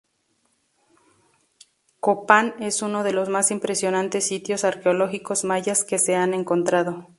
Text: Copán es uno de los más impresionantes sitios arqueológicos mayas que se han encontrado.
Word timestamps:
Copán 1.99 2.55
es 2.59 2.81
uno 2.81 3.03
de 3.03 3.13
los 3.13 3.29
más 3.29 3.51
impresionantes 3.51 4.25
sitios 4.25 4.63
arqueológicos 4.63 5.43
mayas 5.43 5.83
que 5.83 5.99
se 5.99 6.15
han 6.15 6.33
encontrado. 6.33 7.07